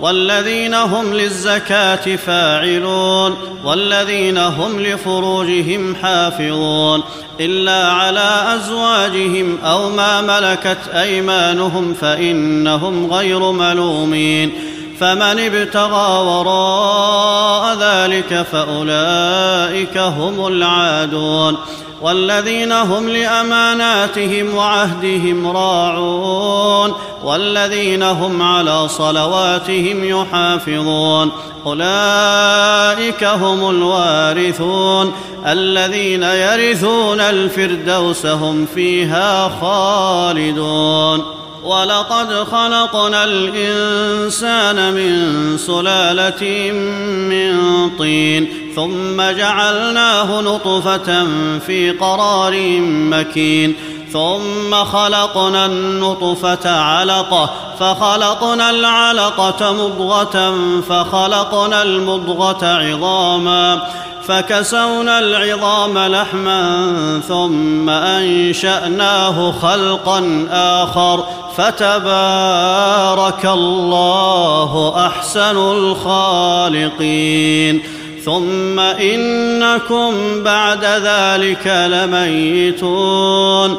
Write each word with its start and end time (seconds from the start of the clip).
والذين 0.00 0.74
هم 0.74 1.14
للزكاة 1.14 2.16
فاعلون 2.16 3.36
والذين 3.64 4.38
هم 4.38 4.80
لفروجهم 4.80 5.96
حافظون 6.02 7.02
إلا 7.40 7.86
على 7.86 8.44
أزواجهم 8.54 9.58
أو 9.64 9.90
ما 9.90 10.20
ملكت 10.20 10.88
أيمانهم 10.94 11.94
فإنهم 11.94 13.12
غير 13.12 13.52
ملومين. 13.52 14.52
فمن 15.00 15.38
ابتغى 15.38 16.22
وراء 16.26 17.76
ذلك 17.80 18.46
فأولئك 18.52 19.98
هم 19.98 20.46
العادون 20.46 21.56
والذين 22.02 22.72
هم 22.72 23.08
لأماناتهم 23.08 24.54
وعهدهم 24.54 25.46
راعون 25.46 26.92
والذين 27.24 28.02
هم 28.02 28.42
على 28.42 28.88
صلواتهم 28.88 30.04
يحافظون 30.04 31.32
أولئك 31.66 33.24
هم 33.24 33.70
الوارثون 33.70 35.12
الذين 35.46 36.22
يرثون 36.22 37.20
الفردوس 37.20 38.26
هم 38.26 38.66
فيها 38.74 39.50
خالدون 39.60 41.37
ولقد 41.64 42.34
خلقنا 42.52 43.24
الإنسان 43.24 44.94
من 44.94 45.58
سلالة 45.58 46.72
من 47.30 47.90
طين 47.98 48.48
ثم 48.76 49.22
جعلناه 49.22 50.40
نطفة 50.40 51.26
في 51.58 51.90
قرار 51.90 52.80
مكين 52.90 53.74
ثم 54.12 54.84
خلقنا 54.84 55.66
النطفة 55.66 56.70
علقة 56.70 57.50
فخلقنا 57.80 58.70
العلقة 58.70 59.72
مضغة 59.72 60.54
فخلقنا 60.88 61.82
المضغة 61.82 62.66
عظاما 62.66 63.88
فكسونا 64.28 65.18
العظام 65.18 65.98
لحما 65.98 66.80
ثم 67.28 67.90
أنشأناه 67.90 69.52
خلقا 69.52 70.46
آخر 70.50 71.24
فتبارك 71.56 73.46
الله 73.46 74.94
أحسن 75.06 75.56
الخالقين. 76.76 77.82
ثم 78.24 78.80
إنكم 78.80 80.14
بعد 80.44 80.84
ذلك 80.84 81.66
لميتون. 81.66 83.78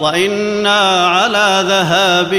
وأنا 0.00 1.06
على 1.06 1.64
ذهاب 1.68 2.30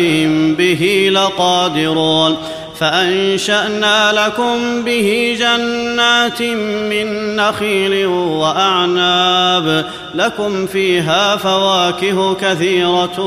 به 0.57 1.09
لقادرون 1.13 2.37
فانشانا 2.79 4.11
لكم 4.11 4.83
به 4.83 5.37
جنات 5.39 6.41
من 6.89 7.35
نخيل 7.35 8.05
واعناب 8.05 9.85
لكم 10.15 10.67
فيها 10.67 11.35
فواكه 11.35 12.33
كثيره 12.33 13.19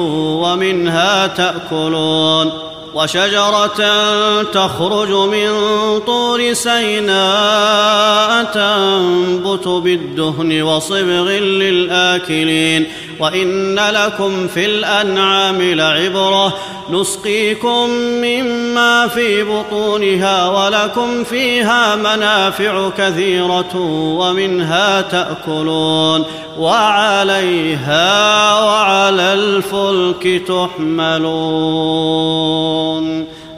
ومنها 0.43 1.27
تاكلون 1.27 2.53
وشجره 2.95 3.77
تخرج 4.43 5.11
من 5.13 5.51
طور 6.07 6.53
سيناء 6.53 8.45
تنبت 8.45 9.69
بالدهن 9.69 10.63
وصبغ 10.63 11.29
للاكلين 11.31 12.87
وإن 13.21 13.79
لكم 13.79 14.49
في 14.49 14.67
الأنعام 14.67 15.63
لعبرة. 15.63 16.57
نسقيكم 16.91 17.91
مما 17.91 19.09
في 19.09 19.43
بطونها 19.43 20.49
ولكم 20.49 21.25
فيها 21.25 21.97
منافع 21.97 22.91
كثيرة 22.99 23.77
ومنها 24.19 25.01
تأكلون. 25.01 26.25
وعليها 26.59 28.61
وعلى 28.65 29.33
الفلك 29.33 30.43
تحملون. 30.49 31.37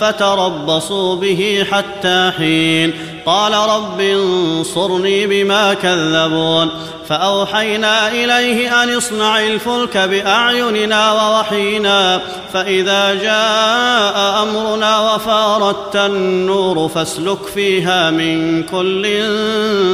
فتربصوا 0.00 1.16
به 1.16 1.66
حتى 1.70 2.30
حين. 2.38 2.92
قال 3.26 3.52
رب 3.52 4.00
انصرني 4.00 5.26
بما 5.26 5.74
كذبون. 5.74 6.70
فأوحينا 7.08 8.08
إليه 8.08 8.82
أن 8.82 8.96
اصنع 8.96 9.40
الفلك 9.40 9.96
بأعيننا 9.96 11.12
ووحينا. 11.12 12.20
فإذا 12.52 13.14
جاء 13.14 14.42
أمرنا 14.42 15.14
وفارت 15.14 15.96
النور 15.96 16.88
فاسلك 16.88 17.46
فيها 17.54 18.10
من 18.10 18.62
كل 18.62 19.22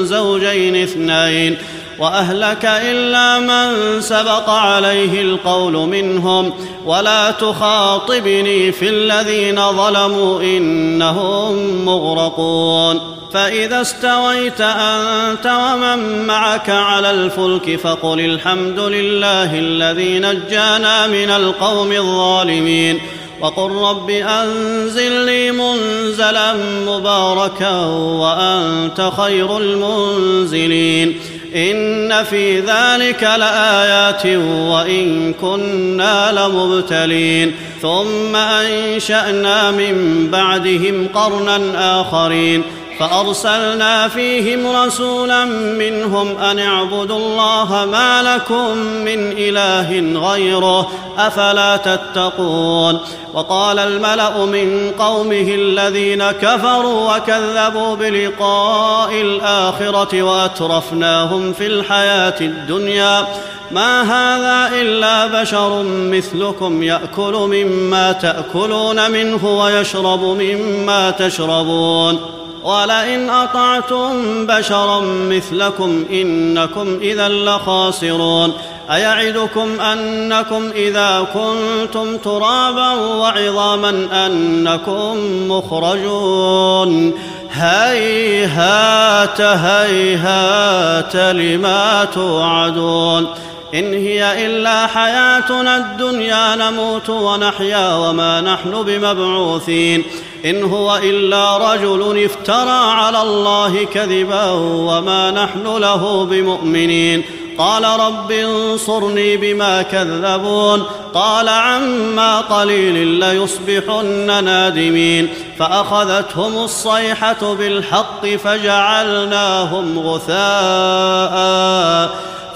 زوجين 0.04 0.82
اثنين. 0.82 1.56
وأهلك 2.00 2.64
إلا 2.64 3.38
من 3.38 4.00
سبق 4.00 4.50
عليه 4.50 5.22
القول 5.22 5.72
منهم 5.72 6.52
ولا 6.86 7.30
تخاطبني 7.30 8.72
في 8.72 8.88
الذين 8.88 9.72
ظلموا 9.72 10.42
إنهم 10.42 11.84
مغرقون 11.84 13.00
فإذا 13.32 13.80
استويت 13.80 14.60
أنت 14.60 15.46
ومن 15.46 16.26
معك 16.26 16.70
على 16.70 17.10
الفلك 17.10 17.76
فقل 17.76 18.20
الحمد 18.20 18.78
لله 18.78 19.58
الذي 19.58 20.18
نجانا 20.18 21.06
من 21.06 21.30
القوم 21.30 21.92
الظالمين 21.92 23.00
وقل 23.40 23.70
رب 23.70 24.10
أنزل 24.10 25.12
لي 25.12 25.52
منزلا 25.52 26.54
مباركا 26.86 27.70
وأنت 27.96 29.10
خير 29.16 29.58
المنزلين 29.58 31.20
إن 31.54 32.24
في 32.24 32.60
ذلك 32.60 33.22
لآيات 33.22 34.26
وإن 34.46 35.32
كنا 35.40 36.32
لمبتلين. 36.32 37.54
ثم 37.82 38.36
أنشأنا 38.36 39.70
من 39.70 40.28
بعدهم 40.32 41.08
قرنا 41.14 42.00
آخرين. 42.00 42.62
فأرسلنا 43.00 44.08
فيهم 44.08 44.76
رسولا 44.76 45.44
منهم 45.44 46.38
أن 46.38 46.58
اعبدوا 46.58 47.16
الله 47.16 47.88
ما 47.92 48.22
لكم 48.22 48.76
من 48.76 49.32
إله 49.38 50.20
غيره 50.30 50.90
أفلا 51.18 51.76
تتقون. 51.76 53.00
وقال 53.34 53.78
الملأ 53.78 54.44
من 54.44 54.92
قومه 54.98 55.54
الذين 55.54 56.30
كفروا 56.30 57.16
وكذبوا 57.16 57.96
بلقاء 57.96 59.12
الآخرة 59.12 60.22
وأترفناهم 60.22 61.52
في 61.52 61.66
الحياة 61.66 62.40
الدنيا. 62.40 63.26
ما 63.70 64.02
هذا 64.02 64.80
إلا 64.80 65.26
بشر 65.26 65.82
مثلكم 65.82 66.82
يأكل 66.82 67.32
مما 67.32 68.12
تأكلون 68.12 69.10
منه 69.10 69.58
ويشرب 69.58 70.22
مما 70.22 71.10
تشربون. 71.10 72.39
ولئن 72.62 73.30
أطعتم 73.30 74.46
بشرا 74.46 75.00
مثلكم 75.00 76.04
إنكم 76.12 76.98
إذا 77.00 77.28
لخاسرون 77.28 78.52
أيعدكم 78.90 79.80
أنكم 79.80 80.70
إذا 80.74 81.26
كنتم 81.34 82.16
ترابا 82.16 82.92
وعظاما 82.92 84.08
أنكم 84.26 85.16
مخرجون 85.48 87.14
هيهات 87.52 89.40
هيهات 89.40 91.16
لما 91.16 92.04
توعدون 92.04 93.26
إن 93.74 93.94
هي 93.94 94.46
إلا 94.46 94.86
حياتنا 94.86 95.76
الدنيا 95.76 96.56
نموت 96.56 97.08
ونحيا 97.08 97.94
وما 97.94 98.40
نحن 98.40 98.82
بمبعوثين 98.82 100.04
إن 100.44 100.62
هو 100.62 101.00
إلا 101.02 101.72
رجل 101.72 102.24
افترى 102.24 102.70
على 102.70 103.22
الله 103.22 103.84
كذبا 103.84 104.50
وما 104.60 105.30
نحن 105.30 105.76
له 105.76 106.24
بمؤمنين. 106.24 107.22
قال 107.58 107.84
رب 107.84 108.32
انصرني 108.32 109.36
بما 109.36 109.82
كذبون. 109.82 110.84
قال 111.14 111.48
عما 111.48 112.40
قليل 112.40 113.06
ليصبحن 113.06 114.44
نادمين. 114.44 115.28
فأخذتهم 115.58 116.64
الصيحة 116.64 117.54
بالحق 117.54 118.26
فجعلناهم 118.26 119.98
غثاء 119.98 121.40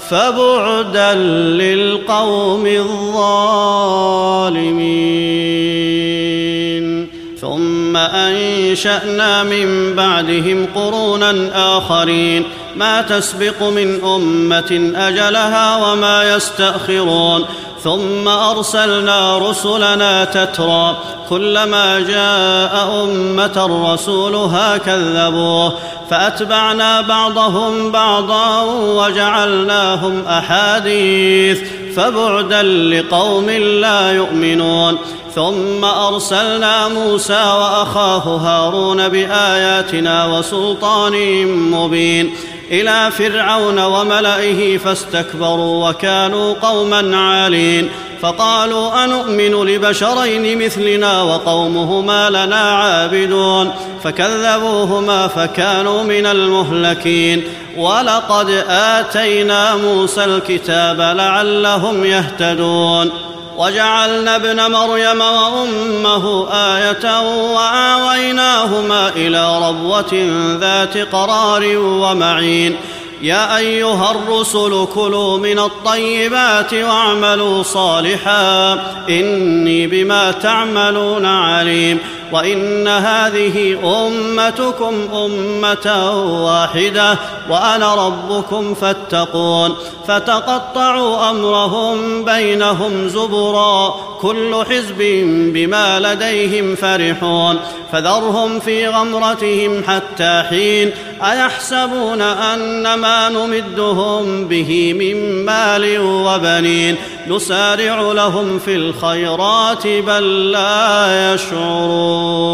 فبعدا 0.09 1.13
للقوم 1.13 2.67
الظالمين. 2.67 4.65
ثم 7.41 7.97
أنشأنا 7.97 9.43
من 9.43 9.95
بعدهم 9.95 10.67
قرونا 10.75 11.49
آخرين. 11.77 12.43
ما 12.75 13.01
تسبق 13.01 13.63
من 13.63 14.03
أمة 14.03 14.91
أجلها 14.95 15.91
وما 15.91 16.35
يستأخرون. 16.35 17.45
ثم 17.83 18.27
أرسلنا 18.27 19.37
رسلنا 19.37 20.25
تترى. 20.25 20.97
كلما 21.29 21.99
جاء 21.99 23.03
أمة 23.03 23.93
رسولها 23.93 24.77
كذبوه. 24.77 25.73
فأتبعنا 26.09 27.01
بعضهم 27.01 27.91
بعضا 27.91 28.63
وجعلناهم 28.63 30.25
أحاديث. 30.27 31.59
فبعدا 31.95 32.63
لقوم 32.63 33.49
لا 33.49 34.11
يؤمنون. 34.11 34.97
ثم 35.35 35.85
أرسلنا 35.85 36.87
موسى 36.87 37.33
وأخاه 37.33 38.19
هارون 38.19 39.09
بآياتنا 39.09 40.25
وسلطان 40.25 41.45
مبين. 41.47 42.33
إلى 42.71 43.11
فرعون 43.11 43.79
وملئه 43.79 44.77
فاستكبروا 44.77 45.89
وكانوا 45.89 46.53
قوما 46.53 47.17
عالين. 47.17 47.89
فقالوا 48.21 49.03
انومن 49.03 49.65
لبشرين 49.65 50.65
مثلنا 50.65 51.21
وقومهما 51.21 52.29
لنا 52.29 52.71
عابدون. 52.71 53.73
فكذبوهما 54.03 55.27
فكانوا 55.27 56.03
من 56.03 56.25
المهلكين. 56.25 57.43
ولقد 57.77 58.63
آتينا 58.69 59.75
موسى 59.75 60.25
الكتاب 60.25 61.01
لعلهم 61.01 62.05
يهتدون. 62.05 63.11
وجعلنا 63.57 64.35
ابن 64.35 64.71
مريم 64.71 65.21
وأمه 65.21 66.47
آية 66.51 67.21
وآويناهما 67.53 69.09
إلى 69.15 69.69
ربوه 69.69 70.29
ذات 70.59 70.97
قرار 70.97 71.77
ومعين. 71.77 72.75
يا 73.21 73.57
أيها 73.57 74.11
الرسل 74.11 74.87
كلوا 74.95 75.37
من 75.37 75.59
الطيبات 75.59 76.73
واعملوا 76.73 77.63
صالحا. 77.63 78.73
إني 79.09 79.87
بما 79.87 80.31
تعملون 80.31 81.25
عليم. 81.25 81.99
وإن 82.35 82.87
هذه 82.87 83.77
أمتكم 83.83 84.93
أمة 85.13 86.11
واحدة 86.45 87.17
وأنا 87.49 88.07
ربكم 88.07 88.73
فاتقون. 88.73 89.75
فتقطعوا 90.07 91.29
أمرهم 91.29 92.25
بينهم 92.25 93.07
زبرا 93.07 93.95
كل 94.21 94.63
حزب 94.69 94.97
بما 95.53 95.99
لديهم 95.99 96.75
فرحون. 96.75 97.59
فذرهم 97.91 98.59
في 98.59 98.87
غمرتهم 98.87 99.83
حتى 99.87 100.43
حين 100.49 100.91
أيحسبون 101.23 102.21
أن 102.21 102.93
ما 102.93 103.29
نمدهم 103.29 104.47
به 104.47 104.93
من 104.93 105.45
مال 105.45 105.99
وبنين. 105.99 106.95
نسارع 107.27 108.11
لهم 108.11 108.59
في 108.59 108.75
الخيرات 108.75 109.87
بل 109.87 110.51
لا 110.51 111.33
يشعرون. 111.33 112.45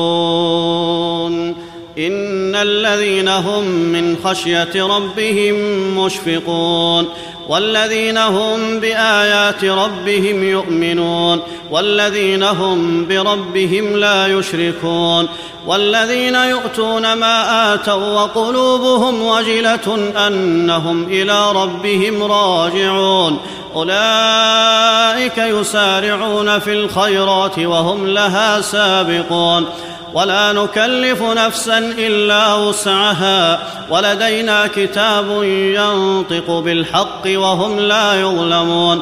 إن 1.97 2.55
الذين 2.55 3.27
هم 3.27 3.65
من 3.65 4.17
خشية 4.23 4.85
ربهم 4.85 5.55
مشفقون. 5.97 7.07
والذين 7.51 8.17
هم 8.17 8.79
بآيات 8.79 9.65
ربهم 9.65 10.43
يؤمنون 10.43 11.41
والذين 11.71 12.43
هم 12.43 13.05
بربهم 13.07 13.95
لا 13.95 14.27
يشركون 14.27 15.27
والذين 15.67 16.35
يؤتون 16.35 17.13
ما 17.13 17.73
آتوا 17.73 18.21
وقلوبهم 18.21 19.21
وجلة 19.21 20.11
أنهم 20.27 21.03
إلى 21.03 21.51
ربهم 21.51 22.23
راجعون. 22.23 23.39
أولئك 23.75 25.37
يسارعون 25.37 26.59
في 26.59 26.73
الخيرات 26.73 27.59
وهم 27.59 28.07
لها 28.07 28.61
سابقون. 28.61 29.65
ولا 30.13 30.53
نكلف 30.53 31.21
نفسا 31.21 31.77
إلا 31.77 32.53
وسعها 32.53 33.59
ولدينا 33.89 34.67
كتاب 34.67 35.43
ينطق 35.43 36.59
بالحق 36.59 37.21
وهم 37.25 37.79
لا 37.79 38.21
يظلمون 38.21 39.01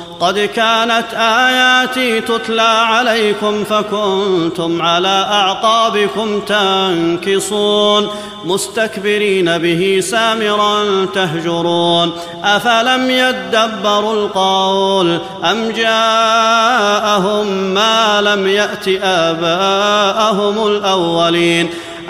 قد 0.21 0.39
كانت 0.39 1.13
آياتي 1.13 2.21
تتلى 2.21 2.61
عليكم 2.61 3.63
فكنتم 3.63 4.81
على 4.81 5.27
أعقابكم 5.31 6.39
تنكصون 6.39 8.09
مستكبرين 8.45 9.57
به 9.57 9.99
سامرا 10.03 11.05
تهجرون. 11.15 12.11
أفلم 12.43 13.09
يدبروا 13.09 14.13
القول 14.13 15.19
أم 15.43 15.71
جاءهم 15.71 17.47
ما 17.73 18.21
لم 18.21 18.47
يأت 18.47 18.87
آباءهم 19.03 20.67
الأولين؟ 20.67 21.69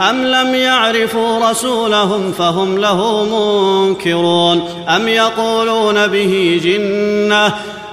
أم 0.09 0.25
لم 0.25 0.55
يعرفوا 0.55 1.49
رسولهم 1.49 2.31
فهم 2.31 2.77
له 2.77 3.23
منكرون؟ 3.23 4.85
أم 4.89 5.07
يقولون 5.07 6.07
به 6.07 6.61
جنة؟ 6.63 7.53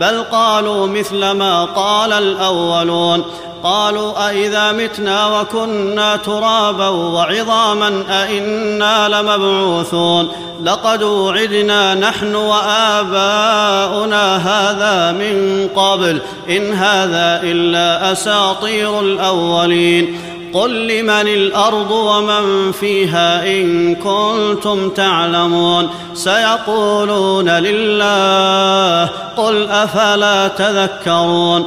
بل 0.00 0.22
قالوا 0.22 0.86
مثل 0.86 1.30
ما 1.30 1.64
قال 1.64 2.12
الأولون. 2.12 3.24
قالوا 3.62 4.28
أإذا 4.28 4.72
متنا 4.72 5.40
وكنا 5.40 6.16
ترابا 6.16 6.88
وعظاما 6.88 8.04
أإنا 8.10 9.08
لمبعوثون. 9.08 10.28
لقد 10.64 11.02
وعدنا 11.02 11.94
نحن 11.94 12.34
وآباؤنا 12.34 14.36
هذا 14.36 15.12
من 15.12 15.68
قبل. 15.76 16.20
إن 16.48 16.72
هذا 16.72 17.40
إلا 17.42 18.12
أساطير 18.12 19.00
الأولين. 19.00 20.20
قل 20.52 20.86
لمن 20.86 21.28
الأرض 21.28 21.90
ومن 21.90 22.72
فيها 22.72 23.46
إن 23.46 23.94
كنتم 23.94 24.90
تعلمون 24.90 25.88
سيقولون 26.14 27.48
لله 27.48 29.10
قل 29.36 29.68
أفلا 29.68 30.48
تذكرون 30.48 31.66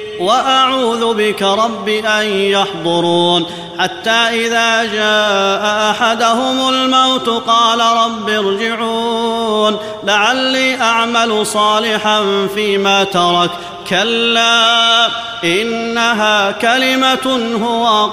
وأعوذ 0.21 1.13
بك 1.13 1.41
رب 1.41 1.89
أن 1.89 2.25
يحضرون. 2.25 3.45
حتى 3.79 4.09
إذا 4.09 4.83
جاء 4.83 5.91
أحدهم 5.91 6.69
الموت 6.69 7.29
قال 7.29 7.79
رب 7.79 8.29
ارجعون. 8.29 9.77
لعلي 10.03 10.81
أعمل 10.81 11.45
صالحا 11.45 12.47
فيما 12.55 13.03
ترك. 13.03 13.49
كلا 13.89 15.07
إنها 15.43 16.51
كلمة 16.51 17.57
هو 17.65 18.09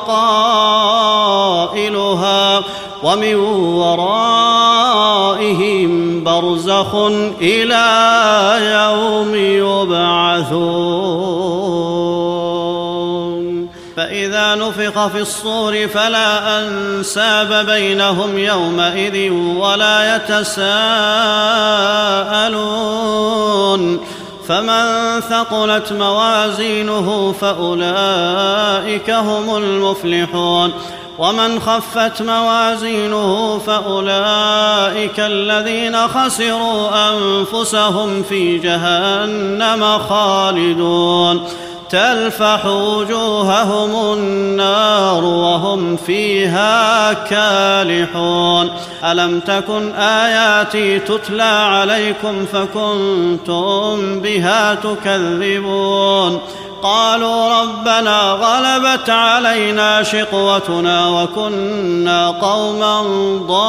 قائلها. 1.74 2.62
ومن 3.02 3.34
ورائهم 3.34 4.44
برزخ 6.24 6.94
إلى 7.40 7.86
يوم 8.74 9.34
يبعثون. 9.34 11.97
فإذا 14.18 14.54
نفخ 14.54 15.06
في 15.06 15.20
الصور 15.20 15.88
فلا 15.88 16.60
أنساب 16.60 17.66
بينهم 17.66 18.38
يومئذ 18.38 19.32
ولا 19.32 20.16
يتساءلون. 20.16 20.90
فمن 24.48 25.20
ثقلت 25.20 25.92
موازينه 25.92 27.34
فأولئك 27.40 29.10
هم 29.10 29.56
المفلحون. 29.56 30.72
ومن 31.18 31.60
خفت 31.60 32.22
موازينه 32.22 33.58
فأولئك 33.66 35.20
الذين 35.20 36.08
خسروا 36.08 37.10
أنفسهم 37.10 38.22
في 38.22 38.58
جهنم 38.58 39.98
خالدون. 39.98 41.48
تلفح 41.90 42.66
وجوههم 42.66 44.18
النار 44.18 45.24
وهم 45.24 45.96
فيها 45.96 47.12
كالحون. 47.12 48.70
ألم 49.04 49.40
تكن 49.40 49.94
آياتي 49.94 50.98
تتلى 50.98 51.42
عليكم 51.42 52.46
فكنتم 52.46 54.20
بها 54.20 54.74
تكذبون؟ 54.74 56.40
قالوا 56.82 57.62
ربنا 57.62 58.20
غلبت 58.30 59.10
علينا 59.10 60.02
شقوتنا 60.02 61.08
وكنا 61.08 62.30
قوما 62.30 63.02
ضالين. 63.46 63.68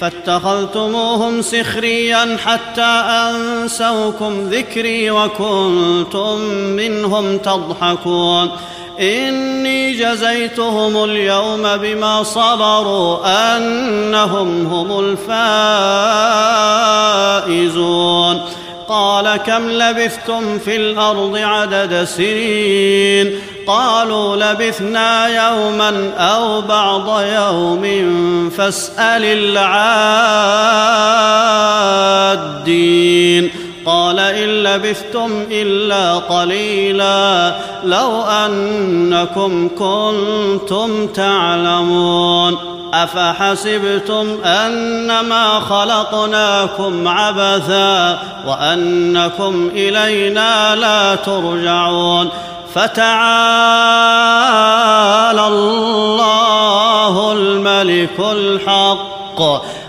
فاتخذتموهم 0.00 1.42
سخريا 1.42 2.36
حتى 2.44 3.02
أنسوكم 3.06 4.48
ذكري 4.50 5.10
وكنتم 5.10 6.40
منهم 6.52 7.38
تضحكون. 7.38 8.50
إني 9.00 9.92
جزيتهم 9.92 11.04
اليوم 11.04 11.76
بما 11.76 12.22
صبروا 12.22 13.18
أنهم 13.56 14.66
هم 14.66 15.16
الفائزون. 17.48 18.42
قال 18.88 19.36
كم 19.36 19.70
لبثتم 19.70 20.58
في 20.58 20.76
الأرض 20.76 21.36
عدد 21.36 22.04
سنين؟ 22.04 23.40
قالوا 23.68 24.36
لبثنا 24.36 25.26
يوما 25.26 26.12
أو 26.18 26.60
بعض 26.60 27.20
يوم 27.20 27.84
فاسأل 28.50 29.24
العادين. 32.58 33.50
قال 33.86 34.18
إن 34.18 34.48
لبثتم 34.48 35.44
إلا 35.50 36.14
قليلا 36.14 37.54
لو 37.84 38.22
أنكم 38.22 39.68
كنتم 39.68 41.06
تعلمون. 41.06 42.56
أفحسبتم 42.94 44.38
أنما 44.44 45.60
خلقناكم 45.60 47.08
عبثا 47.08 48.18
وأنكم 48.46 49.70
إلينا 49.74 50.76
لا 50.76 51.14
ترجعون. 51.14 52.28
فتعالى 52.74 53.08
الله 55.46 57.32
الملك 57.32 58.18
الحق. 58.18 59.40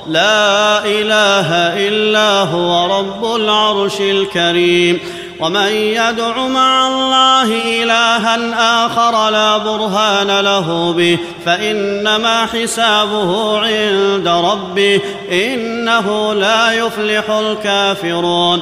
لا 0.07 0.85
إله 0.85 1.53
إلا 1.87 2.41
هو 2.41 2.99
رب 2.99 3.35
العرش 3.35 4.01
الكريم. 4.01 4.99
ومن 5.39 5.71
يدع 5.71 6.47
مع 6.47 6.87
الله 6.87 7.83
إلها 7.83 8.85
آخر 8.85 9.29
لا 9.29 9.57
برهان 9.57 10.39
له 10.39 10.93
به. 10.93 11.17
فإنما 11.45 12.45
حسابه 12.45 13.59
عند 13.59 14.27
ربه. 14.27 15.01
إنه 15.31 16.33
لا 16.33 16.71
يفلح 16.71 17.29
الكافرون. 17.29 18.61